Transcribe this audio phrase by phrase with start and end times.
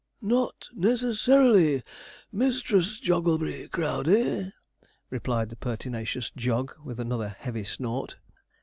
[0.19, 1.83] 'Not necessarily.
[2.31, 4.51] Mistress Jogglebury Crowdey,'
[5.11, 8.17] replied the pertinacious Jog, with another heavy snort.